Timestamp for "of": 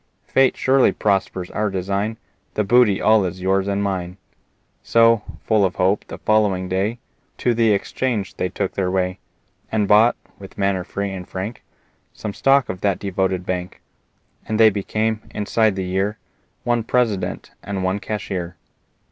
5.63-5.75, 12.67-12.81